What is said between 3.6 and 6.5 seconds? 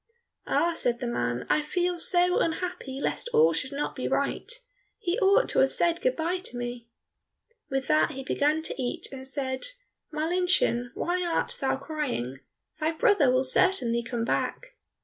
not be right. He ought to have said good bye